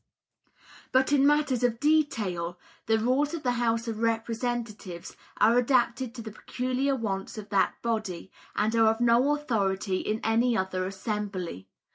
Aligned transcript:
But 0.91 1.11
in 1.11 1.27
matters 1.27 1.61
of 1.63 1.79
detail, 1.79 2.57
the 2.87 2.97
rules 2.97 3.35
of 3.35 3.43
the 3.43 3.51
House 3.61 3.87
of 3.87 3.99
Representatives 3.99 5.15
are 5.37 5.59
adapted 5.59 6.15
to 6.15 6.23
the 6.23 6.31
peculiar 6.31 6.95
wants 6.95 7.37
of 7.37 7.49
that 7.49 7.79
body, 7.83 8.31
and 8.55 8.75
are 8.75 8.89
of 8.89 8.99
no 8.99 9.35
authority 9.35 9.97
in 9.97 10.19
any 10.23 10.57
other 10.57 10.87
assembly. 10.87 11.67